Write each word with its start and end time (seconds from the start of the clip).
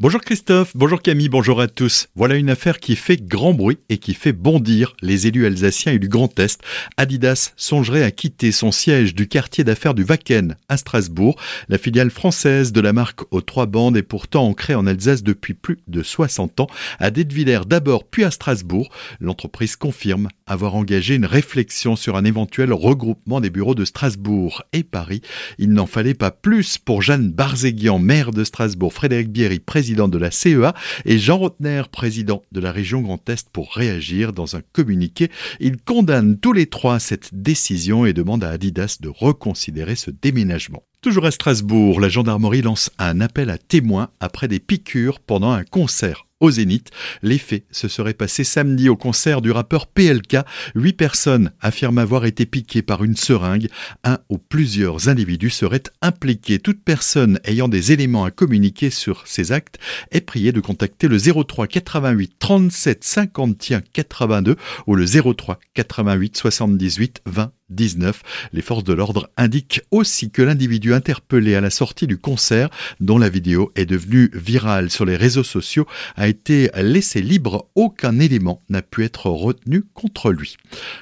Bonjour 0.00 0.20
Christophe, 0.20 0.72
bonjour 0.74 1.00
Camille, 1.00 1.28
bonjour 1.28 1.60
à 1.60 1.68
tous. 1.68 2.08
Voilà 2.16 2.34
une 2.34 2.50
affaire 2.50 2.80
qui 2.80 2.96
fait 2.96 3.16
grand 3.16 3.54
bruit 3.54 3.78
et 3.88 3.98
qui 3.98 4.14
fait 4.14 4.32
bondir 4.32 4.96
les 5.02 5.28
élus 5.28 5.46
alsaciens 5.46 5.92
et 5.92 6.00
du 6.00 6.08
Grand 6.08 6.36
Est. 6.40 6.60
Adidas 6.96 7.52
songerait 7.56 8.02
à 8.02 8.10
quitter 8.10 8.50
son 8.50 8.72
siège 8.72 9.14
du 9.14 9.28
quartier 9.28 9.62
d'affaires 9.62 9.94
du 9.94 10.02
Wacken 10.02 10.56
à 10.68 10.78
Strasbourg. 10.78 11.36
La 11.68 11.78
filiale 11.78 12.10
française 12.10 12.72
de 12.72 12.80
la 12.80 12.92
marque 12.92 13.20
aux 13.30 13.40
trois 13.40 13.66
bandes 13.66 13.96
est 13.96 14.02
pourtant 14.02 14.48
ancrée 14.48 14.74
en 14.74 14.84
Alsace 14.88 15.22
depuis 15.22 15.54
plus 15.54 15.78
de 15.86 16.02
60 16.02 16.58
ans. 16.58 16.66
À 16.98 17.12
Detwiller 17.12 17.60
d'abord 17.64 18.02
puis 18.02 18.24
à 18.24 18.32
Strasbourg, 18.32 18.90
l'entreprise 19.20 19.76
confirme 19.76 20.28
avoir 20.48 20.74
engagé 20.74 21.14
une 21.14 21.24
réflexion 21.24 21.94
sur 21.94 22.16
un 22.16 22.24
éventuel 22.24 22.72
regroupement 22.72 23.40
des 23.40 23.48
bureaux 23.48 23.76
de 23.76 23.84
Strasbourg 23.84 24.64
et 24.72 24.82
Paris. 24.82 25.22
Il 25.58 25.72
n'en 25.72 25.86
fallait 25.86 26.14
pas 26.14 26.32
plus 26.32 26.78
pour 26.78 27.00
Jeanne 27.00 27.30
Barzéguian, 27.30 28.00
maire 28.00 28.32
de 28.32 28.42
Strasbourg, 28.42 28.92
Frédéric 28.92 29.30
Bierry, 29.30 29.60
président 29.60 29.83
président 29.84 30.08
de 30.08 30.16
la 30.16 30.30
CEA, 30.30 30.72
et 31.04 31.18
Jean 31.18 31.36
Rotner, 31.36 31.82
président 31.92 32.40
de 32.52 32.60
la 32.60 32.72
région 32.72 33.02
Grand 33.02 33.28
Est, 33.28 33.50
pour 33.50 33.74
réagir 33.74 34.32
dans 34.32 34.56
un 34.56 34.62
communiqué. 34.72 35.30
Ils 35.60 35.76
condamnent 35.76 36.38
tous 36.38 36.54
les 36.54 36.64
trois 36.64 36.98
cette 36.98 37.34
décision 37.34 38.06
et 38.06 38.14
demandent 38.14 38.44
à 38.44 38.48
Adidas 38.48 38.96
de 39.02 39.10
reconsidérer 39.10 39.94
ce 39.94 40.10
déménagement. 40.10 40.84
Toujours 41.02 41.26
à 41.26 41.30
Strasbourg, 41.30 42.00
la 42.00 42.08
gendarmerie 42.08 42.62
lance 42.62 42.90
un 42.98 43.20
appel 43.20 43.50
à 43.50 43.58
témoins 43.58 44.08
après 44.20 44.48
des 44.48 44.58
piqûres 44.58 45.20
pendant 45.20 45.50
un 45.50 45.64
concert 45.64 46.24
au 46.44 46.50
Zénith. 46.50 46.90
Les 47.22 47.38
faits 47.38 47.64
se 47.70 47.88
seraient 47.88 48.14
passés 48.14 48.44
samedi 48.44 48.88
au 48.88 48.96
concert 48.96 49.40
du 49.40 49.50
rappeur 49.50 49.86
PLK. 49.86 50.36
Huit 50.74 50.92
personnes 50.92 51.52
affirment 51.60 51.98
avoir 51.98 52.26
été 52.26 52.44
piquées 52.44 52.82
par 52.82 53.02
une 53.02 53.16
seringue. 53.16 53.68
Un 54.04 54.18
ou 54.28 54.38
plusieurs 54.38 55.08
individus 55.08 55.50
seraient 55.50 55.82
impliqués. 56.02 56.58
Toute 56.58 56.84
personne 56.84 57.40
ayant 57.44 57.68
des 57.68 57.92
éléments 57.92 58.24
à 58.24 58.30
communiquer 58.30 58.90
sur 58.90 59.26
ces 59.26 59.52
actes 59.52 59.78
est 60.10 60.20
priée 60.20 60.52
de 60.52 60.60
contacter 60.60 61.08
le 61.08 61.18
03 61.18 61.66
88 61.66 62.32
37 62.38 63.04
51 63.04 63.80
82 63.80 64.56
ou 64.86 64.94
le 64.94 65.06
03 65.06 65.58
88 65.72 66.36
78 66.36 67.22
20 67.24 67.52
19. 67.70 68.22
Les 68.52 68.62
forces 68.62 68.84
de 68.84 68.92
l'ordre 68.92 69.30
indiquent 69.36 69.82
aussi 69.90 70.30
que 70.30 70.42
l'individu 70.42 70.94
interpellé 70.94 71.54
à 71.54 71.60
la 71.60 71.70
sortie 71.70 72.06
du 72.06 72.18
concert, 72.18 72.70
dont 73.00 73.18
la 73.18 73.28
vidéo 73.28 73.72
est 73.74 73.86
devenue 73.86 74.30
virale 74.34 74.90
sur 74.90 75.04
les 75.04 75.16
réseaux 75.16 75.44
sociaux, 75.44 75.86
a 76.16 76.28
été 76.28 76.70
laissé 76.76 77.22
libre. 77.22 77.68
Aucun 77.74 78.18
élément 78.18 78.62
n'a 78.68 78.82
pu 78.82 79.04
être 79.04 79.30
retenu 79.30 79.82
contre 79.94 80.30
lui. 80.30 80.56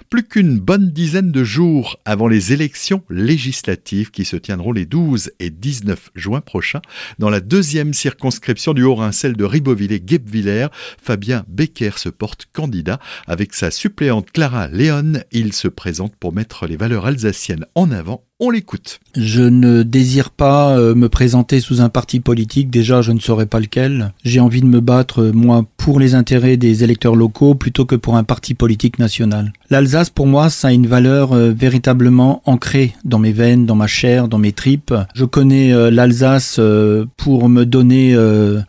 Plus 0.09 0.25
qu'une 0.25 0.59
bonne 0.59 0.91
dizaine 0.91 1.33
de 1.33 1.45
jours 1.45 1.99
avant 2.05 2.29
les 2.29 2.53
élections 2.53 3.03
législatives 3.11 4.11
qui 4.11 4.25
se 4.25 4.37
tiendront 4.37 4.73
les 4.73 4.87
12 4.87 5.33
et 5.41 5.51
19 5.51 6.11
juin 6.15 6.41
prochains, 6.41 6.83
dans 7.19 7.31
la 7.31 7.41
deuxième 7.41 7.95
circonscription 7.95 8.75
du 8.75 8.83
Haut-Rhin, 8.83 9.13
celle 9.13 9.37
de 9.37 9.45
Ribeauvillé 9.45 10.01
guebwiller 10.01 10.69
Fabien 11.03 11.45
Becker 11.49 11.99
se 11.99 12.09
porte 12.09 12.47
candidat. 12.53 13.01
Avec 13.27 13.55
sa 13.55 13.71
suppléante 13.71 14.31
Clara 14.31 14.69
Léon, 14.69 15.15
il 15.33 15.53
se 15.53 15.69
présente 15.69 16.15
pour 16.17 16.33
mettre 16.33 16.52
les 16.67 16.77
valeurs 16.77 17.07
alsaciennes 17.07 17.67
en 17.75 17.91
avant 17.91 18.25
on 18.43 18.51
l'écoute. 18.51 18.99
Je 19.15 19.43
ne 19.43 19.85
désire 19.85 20.31
pas 20.31 20.77
euh, 20.77 20.97
me 20.97 21.09
présenter 21.09 21.61
sous 21.61 21.81
un 21.81 21.89
parti 21.89 22.19
politique, 22.19 22.71
déjà 22.71 23.01
je 23.01 23.13
ne 23.13 23.21
saurais 23.21 23.47
pas 23.47 23.61
lequel. 23.61 24.13
J'ai 24.25 24.41
envie 24.41 24.63
de 24.63 24.67
me 24.67 24.81
battre, 24.81 25.23
euh, 25.23 25.33
moi, 25.33 25.65
pour 25.77 26.01
les 26.01 26.17
intérêts 26.17 26.57
des 26.57 26.83
électeurs 26.83 27.15
locaux 27.15 27.55
plutôt 27.55 27.85
que 27.85 27.95
pour 27.95 28.17
un 28.17 28.25
parti 28.25 28.55
politique 28.55 28.99
national. 28.99 29.53
L'Alsace, 29.71 30.11
pour 30.11 30.27
moi, 30.27 30.51
ça 30.51 30.69
a 30.69 30.73
une 30.73 30.89
valeur 30.89 31.33
euh, 31.33 31.53
véritablement 31.57 32.43
ancrée 32.45 32.95
dans 33.05 33.21
mes 33.21 33.31
veines, 33.31 33.65
dans 33.65 33.77
ma 33.77 33.87
chair, 33.87 34.27
dans 34.27 34.39
mes 34.39 34.53
tripes. 34.53 34.95
Je 35.15 35.25
connais 35.25 35.91
l'Alsace 35.91 36.59
pour 37.17 37.49
me 37.49 37.65
donner 37.65 38.17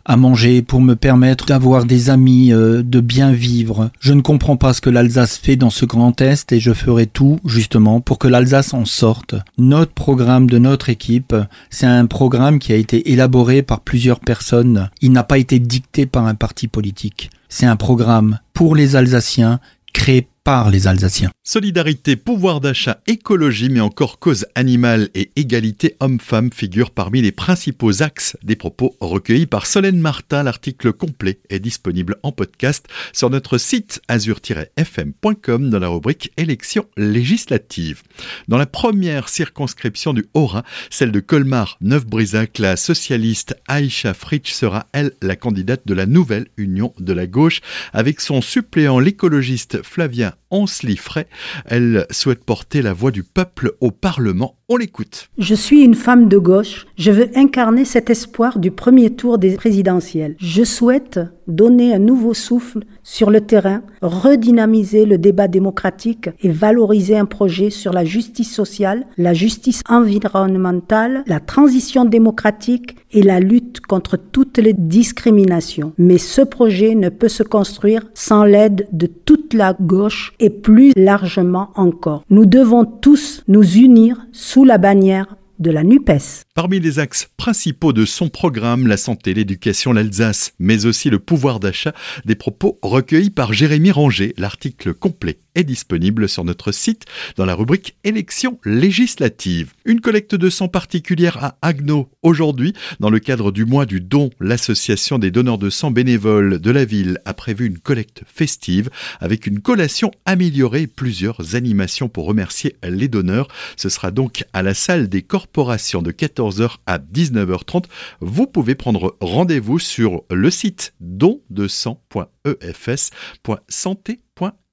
à 0.04 0.16
manger, 0.16 0.62
pour 0.62 0.80
me 0.80 0.94
permettre 0.94 1.46
d'avoir 1.46 1.84
des 1.84 2.10
amis, 2.10 2.50
de 2.50 3.00
bien 3.00 3.32
vivre. 3.32 3.90
Je 4.00 4.12
ne 4.12 4.20
comprends 4.20 4.56
pas 4.56 4.72
ce 4.72 4.80
que 4.80 4.90
l'Alsace 4.90 5.36
fait 5.36 5.56
dans 5.56 5.70
ce 5.70 5.84
grand 5.84 6.20
Est 6.20 6.52
et 6.52 6.60
je 6.60 6.72
ferai 6.72 7.06
tout, 7.06 7.38
justement, 7.44 8.00
pour 8.00 8.18
que 8.18 8.28
l'Alsace 8.28 8.74
en 8.74 8.84
sorte 8.84 9.34
notre 9.64 9.92
programme 9.92 10.48
de 10.48 10.58
notre 10.58 10.90
équipe, 10.90 11.34
c'est 11.70 11.86
un 11.86 12.06
programme 12.06 12.58
qui 12.58 12.72
a 12.72 12.76
été 12.76 13.12
élaboré 13.12 13.62
par 13.62 13.80
plusieurs 13.80 14.20
personnes. 14.20 14.90
Il 15.00 15.12
n'a 15.12 15.24
pas 15.24 15.38
été 15.38 15.58
dicté 15.58 16.06
par 16.06 16.26
un 16.26 16.34
parti 16.34 16.68
politique. 16.68 17.30
C'est 17.48 17.66
un 17.66 17.76
programme 17.76 18.38
pour 18.52 18.76
les 18.76 18.96
Alsaciens 18.96 19.60
créé 19.92 20.28
par 20.44 20.70
les 20.70 20.86
Alsaciens. 20.86 21.30
Solidarité, 21.42 22.16
pouvoir 22.16 22.60
d'achat, 22.60 23.00
écologie, 23.06 23.70
mais 23.70 23.80
encore 23.80 24.18
cause 24.18 24.46
animale 24.54 25.08
et 25.14 25.30
égalité 25.36 25.96
homme-femme 26.00 26.50
figurent 26.52 26.90
parmi 26.90 27.22
les 27.22 27.32
principaux 27.32 28.02
axes 28.02 28.36
des 28.42 28.54
propos 28.54 28.94
recueillis 29.00 29.46
par 29.46 29.64
Solène 29.64 29.98
Martin. 29.98 30.42
L'article 30.42 30.92
complet 30.92 31.38
est 31.48 31.60
disponible 31.60 32.16
en 32.22 32.30
podcast 32.30 32.86
sur 33.14 33.30
notre 33.30 33.56
site 33.56 34.02
azur-fm.com 34.08 35.70
dans 35.70 35.78
la 35.78 35.88
rubrique 35.88 36.30
élections 36.36 36.86
législatives. 36.98 38.02
Dans 38.46 38.58
la 38.58 38.66
première 38.66 39.30
circonscription 39.30 40.12
du 40.12 40.26
Haut-Rhin, 40.34 40.62
celle 40.90 41.12
de 41.12 41.20
Colmar-Neuf-Brisac, 41.20 42.58
la 42.58 42.76
socialiste 42.76 43.56
Aïcha 43.66 44.12
Fritsch 44.12 44.52
sera, 44.52 44.86
elle, 44.92 45.12
la 45.22 45.36
candidate 45.36 45.86
de 45.86 45.94
la 45.94 46.04
nouvelle 46.04 46.48
Union 46.58 46.92
de 46.98 47.14
la 47.14 47.26
gauche 47.26 47.62
avec 47.94 48.20
son 48.20 48.42
suppléant 48.42 48.98
l'écologiste 48.98 49.82
Flavien 49.82 50.33
Onsli-Fray. 50.50 51.26
Elle 51.66 52.06
souhaite 52.10 52.44
porter 52.44 52.82
la 52.82 52.92
voix 52.92 53.10
du 53.10 53.22
peuple 53.22 53.72
au 53.80 53.90
Parlement. 53.90 54.56
On 54.68 54.76
l'écoute. 54.76 55.30
Je 55.38 55.54
suis 55.54 55.82
une 55.82 55.94
femme 55.94 56.28
de 56.28 56.38
gauche. 56.38 56.86
Je 56.96 57.10
veux 57.10 57.28
incarner 57.34 57.84
cet 57.84 58.08
espoir 58.08 58.60
du 58.60 58.70
premier 58.70 59.10
tour 59.10 59.38
des 59.38 59.56
présidentielles. 59.56 60.36
Je 60.38 60.62
souhaite 60.62 61.18
donner 61.48 61.92
un 61.92 61.98
nouveau 61.98 62.34
souffle 62.34 62.84
sur 63.02 63.30
le 63.30 63.40
terrain, 63.40 63.82
redynamiser 64.00 65.04
le 65.04 65.18
débat 65.18 65.48
démocratique 65.48 66.30
et 66.40 66.50
valoriser 66.50 67.18
un 67.18 67.24
projet 67.24 67.70
sur 67.70 67.92
la 67.92 68.04
justice 68.04 68.54
sociale, 68.54 69.06
la 69.18 69.34
justice 69.34 69.82
environnementale, 69.88 71.24
la 71.26 71.40
transition 71.40 72.04
démocratique 72.04 72.96
et 73.10 73.22
la 73.22 73.40
lutte 73.40 73.80
contre 73.80 74.16
toutes 74.16 74.58
les 74.58 74.72
discriminations. 74.72 75.92
Mais 75.98 76.18
ce 76.18 76.42
projet 76.42 76.94
ne 76.94 77.08
peut 77.08 77.28
se 77.28 77.42
construire 77.42 78.02
sans 78.14 78.44
l'aide 78.44 78.86
de 78.92 79.06
toute 79.06 79.52
la 79.52 79.74
gauche 79.74 80.32
et 80.38 80.50
plus 80.50 80.92
largement 80.96 81.70
encore. 81.74 82.22
Nous 82.30 82.46
devons 82.46 82.84
tous 82.84 83.42
nous 83.48 83.64
unir 83.64 84.26
sous 84.32 84.64
la 84.64 84.78
bannière 84.78 85.36
de 85.58 85.70
la 85.70 85.84
NUPES. 85.84 86.42
Parmi 86.54 86.80
les 86.80 86.98
axes 86.98 87.28
principaux 87.36 87.92
de 87.92 88.04
son 88.04 88.28
programme, 88.28 88.86
la 88.86 88.96
santé, 88.96 89.34
l'éducation, 89.34 89.92
l'Alsace, 89.92 90.52
mais 90.58 90.86
aussi 90.86 91.10
le 91.10 91.18
pouvoir 91.18 91.60
d'achat, 91.60 91.94
des 92.24 92.34
propos 92.34 92.78
recueillis 92.82 93.30
par 93.30 93.52
Jérémy 93.52 93.90
Ranger. 93.90 94.34
L'article 94.36 94.94
complet 94.94 95.38
est 95.54 95.64
disponible 95.64 96.28
sur 96.28 96.44
notre 96.44 96.72
site 96.72 97.04
dans 97.36 97.46
la 97.46 97.54
rubrique 97.54 97.96
élections 98.04 98.58
législatives. 98.64 99.72
Une 99.84 100.00
collecte 100.00 100.34
de 100.34 100.50
sang 100.50 100.68
particulière 100.68 101.42
à 101.42 101.56
Agno 101.62 102.10
aujourd'hui. 102.22 102.74
Dans 103.00 103.10
le 103.10 103.18
cadre 103.18 103.52
du 103.52 103.64
mois 103.64 103.86
du 103.86 104.00
don, 104.00 104.30
l'association 104.40 105.18
des 105.18 105.30
donneurs 105.30 105.58
de 105.58 105.70
sang 105.70 105.90
bénévoles 105.90 106.60
de 106.60 106.70
la 106.70 106.84
ville 106.84 107.18
a 107.24 107.34
prévu 107.34 107.66
une 107.66 107.78
collecte 107.78 108.22
festive 108.26 108.90
avec 109.20 109.46
une 109.46 109.60
collation 109.60 110.10
améliorée 110.24 110.82
et 110.82 110.86
plusieurs 110.86 111.54
animations 111.54 112.08
pour 112.08 112.26
remercier 112.26 112.76
les 112.82 113.08
donneurs. 113.08 113.48
Ce 113.76 113.88
sera 113.88 114.10
donc 114.10 114.44
à 114.52 114.62
la 114.62 114.74
salle 114.74 115.08
des 115.08 115.22
corporations 115.22 116.02
de 116.02 116.10
14 116.10 116.34
14h 116.34 116.76
à 116.86 116.98
19h30. 116.98 117.84
Vous 118.20 118.46
pouvez 118.46 118.74
prendre 118.74 119.16
rendez-vous 119.20 119.78
sur 119.78 120.22
le 120.30 120.50
site 120.50 120.94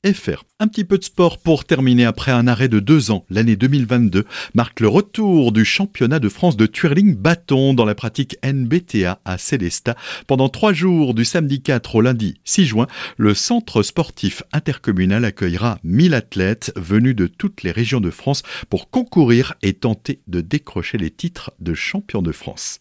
don200.efs.santé.fr. 0.03 0.43
Un 0.59 0.67
petit 0.67 0.83
peu 0.83 0.97
de 0.97 1.03
sport 1.03 1.39
pour 1.39 1.65
terminer 1.65 2.05
après 2.05 2.31
un 2.31 2.47
arrêt 2.47 2.67
de 2.67 2.79
deux 2.79 3.11
ans. 3.11 3.25
L'année 3.29 3.55
2022 3.55 4.25
marque 4.53 4.79
le 4.79 4.87
retour 4.87 5.51
du 5.51 5.65
championnat 5.65 6.19
de 6.19 6.29
France 6.29 6.57
de 6.57 6.65
twirling 6.65 7.15
bâton 7.15 7.73
dans 7.73 7.85
la 7.85 7.95
pratique 7.95 8.37
NBTA 8.43 9.19
à 9.25 9.37
Célestat. 9.37 9.95
Pendant 10.27 10.49
trois 10.49 10.73
jours, 10.73 11.13
du 11.13 11.25
samedi 11.25 11.61
4 11.61 11.95
au 11.95 12.01
lundi 12.01 12.39
6 12.45 12.65
juin, 12.65 12.87
le 13.17 13.33
centre 13.33 13.83
sportif 13.83 14.43
intercommunal 14.53 15.25
accueillera 15.25 15.79
1000 15.83 16.13
athlètes 16.13 16.71
venus 16.75 17.15
de 17.15 17.27
toutes 17.27 17.63
les 17.63 17.71
régions 17.71 18.01
de 18.01 18.11
France 18.11 18.43
pour 18.69 18.89
concourir 18.89 19.55
et 19.61 19.73
tenter 19.73 20.21
de 20.27 20.41
décrocher 20.41 20.97
les 20.97 21.11
titres 21.11 21.51
de 21.59 21.73
champion 21.73 22.21
de 22.21 22.31
France. 22.31 22.79